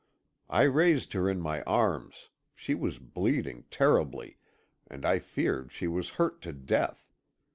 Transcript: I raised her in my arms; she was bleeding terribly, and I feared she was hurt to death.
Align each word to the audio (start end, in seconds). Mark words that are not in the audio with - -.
I 0.49 0.63
raised 0.63 1.13
her 1.13 1.29
in 1.29 1.39
my 1.39 1.61
arms; 1.65 2.29
she 2.55 2.73
was 2.73 2.97
bleeding 2.97 3.65
terribly, 3.69 4.39
and 4.87 5.05
I 5.05 5.19
feared 5.19 5.71
she 5.71 5.87
was 5.87 6.09
hurt 6.17 6.41
to 6.41 6.51
death. 6.53 7.11